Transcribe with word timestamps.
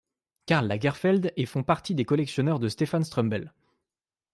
Karl 0.47 0.65
Lagerfeld 0.65 1.31
et 1.35 1.45
font 1.45 1.61
partie 1.61 1.93
des 1.93 2.05
collectionneurs 2.05 2.57
de 2.57 2.69
Stefan 2.69 3.03
Strumbel. 3.03 3.53